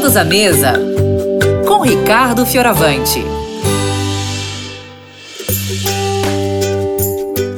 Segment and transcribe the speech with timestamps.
[0.00, 0.72] Todos à mesa
[1.68, 3.22] com Ricardo Fioravante.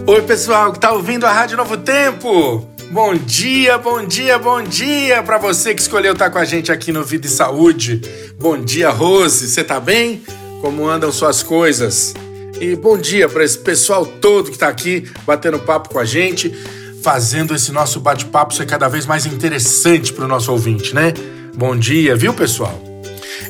[0.05, 2.67] Oi, pessoal que tá ouvindo a Rádio Novo Tempo.
[2.91, 6.91] Bom dia, bom dia, bom dia para você que escolheu estar com a gente aqui
[6.91, 8.03] no Vida e Saúde.
[8.41, 9.49] Bom dia, Rose.
[9.49, 10.21] Você tá bem?
[10.61, 12.13] Como andam suas coisas?
[12.61, 16.53] E bom dia para esse pessoal todo que tá aqui batendo papo com a gente,
[17.05, 21.15] fazendo esse nosso bate-papo ser cada vez mais interessante para o nosso ouvinte, né?
[21.55, 22.81] Bom dia, viu, pessoal?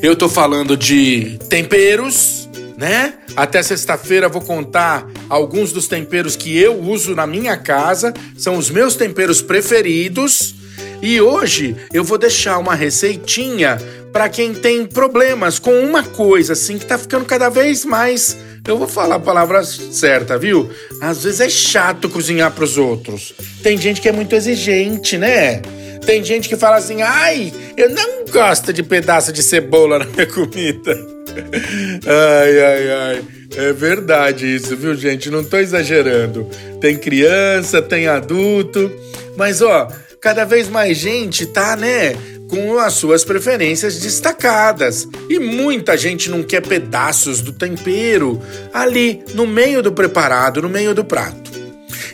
[0.03, 3.15] Eu tô falando de temperos, né?
[3.37, 8.71] Até sexta-feira vou contar alguns dos temperos que eu uso na minha casa, são os
[8.71, 10.55] meus temperos preferidos.
[11.01, 13.79] E hoje eu vou deixar uma receitinha
[14.13, 18.79] para quem tem problemas com uma coisa assim que tá ficando cada vez mais eu
[18.79, 20.71] vou falar a palavra certa, viu?
[21.01, 23.35] Às vezes é chato cozinhar para os outros.
[23.61, 25.61] Tem gente que é muito exigente, né?
[26.05, 30.27] Tem gente que fala assim: ai, eu não gosto de pedaço de cebola na minha
[30.27, 30.95] comida.
[32.07, 33.25] ai, ai, ai.
[33.55, 35.31] É verdade isso, viu, gente?
[35.31, 36.49] Não tô exagerando.
[36.81, 38.91] Tem criança, tem adulto.
[39.37, 39.89] Mas, ó,
[40.21, 42.17] cada vez mais gente tá, né?
[42.49, 45.07] Com as suas preferências destacadas.
[45.29, 48.41] E muita gente não quer pedaços do tempero
[48.73, 51.51] ali no meio do preparado, no meio do prato.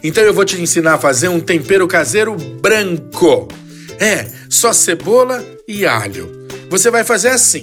[0.03, 3.49] Então eu vou te ensinar a fazer um tempero caseiro branco.
[4.01, 6.49] É, só cebola e alho.
[6.71, 7.63] Você vai fazer assim: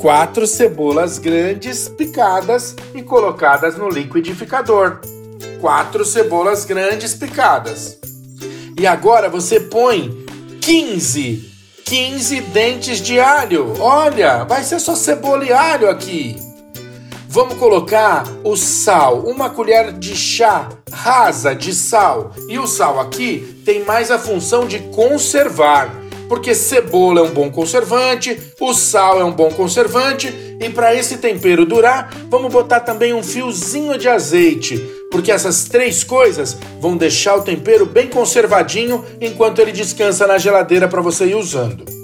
[0.00, 5.00] quatro cebolas grandes picadas e colocadas no liquidificador.
[5.60, 7.98] Quatro cebolas grandes picadas.
[8.78, 10.24] E agora você põe
[10.60, 11.50] 15,
[11.84, 13.74] 15 dentes de alho.
[13.80, 16.45] Olha, vai ser só cebola e alho aqui.
[17.36, 22.32] Vamos colocar o sal, uma colher de chá rasa de sal.
[22.48, 25.94] E o sal aqui tem mais a função de conservar,
[26.30, 31.18] porque cebola é um bom conservante, o sal é um bom conservante, e para esse
[31.18, 34.78] tempero durar, vamos botar também um fiozinho de azeite,
[35.10, 40.88] porque essas três coisas vão deixar o tempero bem conservadinho enquanto ele descansa na geladeira
[40.88, 41.95] para você ir usando.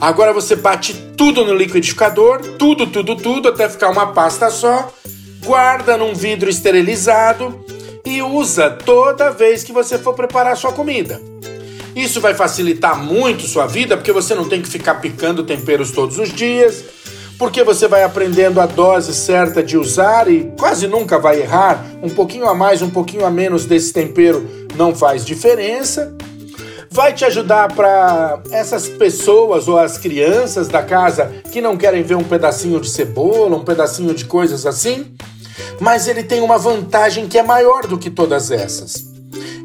[0.00, 4.92] Agora você bate tudo no liquidificador, tudo, tudo, tudo, até ficar uma pasta só.
[5.44, 7.64] Guarda num vidro esterilizado
[8.04, 11.20] e usa toda vez que você for preparar sua comida.
[11.94, 16.18] Isso vai facilitar muito sua vida, porque você não tem que ficar picando temperos todos
[16.18, 16.84] os dias,
[17.38, 21.84] porque você vai aprendendo a dose certa de usar e quase nunca vai errar.
[22.02, 26.12] Um pouquinho a mais, um pouquinho a menos desse tempero não faz diferença
[26.94, 32.14] vai te ajudar para essas pessoas ou as crianças da casa que não querem ver
[32.14, 35.12] um pedacinho de cebola, um pedacinho de coisas assim.
[35.80, 39.12] Mas ele tem uma vantagem que é maior do que todas essas.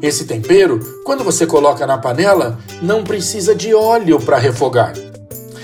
[0.02, 4.92] Esse tempero, quando você coloca na panela, não precisa de óleo para refogar.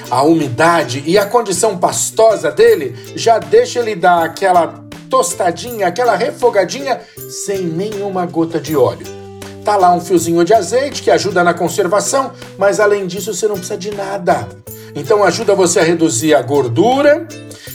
[0.08, 7.00] A umidade e a condição pastosa dele já deixa ele dar aquela tostadinha, aquela refogadinha
[7.28, 9.25] sem nenhuma gota de óleo.
[9.66, 13.56] Tá lá um fiozinho de azeite que ajuda na conservação, mas além disso você não
[13.56, 14.48] precisa de nada.
[14.94, 17.26] Então ajuda você a reduzir a gordura,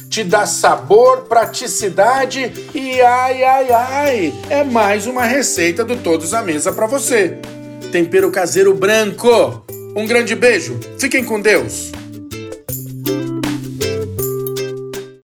[0.10, 6.42] te dá sabor, praticidade e ai ai ai, é mais uma receita do Todos à
[6.42, 7.40] Mesa para você.
[7.92, 9.62] Tempero caseiro branco.
[9.94, 10.80] Um grande beijo.
[10.98, 11.92] Fiquem com Deus.